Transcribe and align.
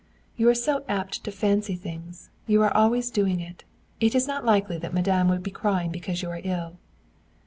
"You 0.35 0.49
are 0.49 0.55
so 0.55 0.83
apt 0.89 1.23
to 1.25 1.31
fancy 1.31 1.75
things! 1.75 2.31
You 2.47 2.63
are 2.63 2.75
always 2.75 3.11
doing 3.11 3.39
it. 3.39 3.65
It 3.99 4.15
is 4.15 4.27
not 4.27 4.43
likely 4.43 4.79
that 4.79 4.95
madame 4.95 5.29
would 5.29 5.43
be 5.43 5.51
crying 5.51 5.91
because 5.91 6.23
you 6.23 6.31
are 6.31 6.41
ill." 6.43 6.77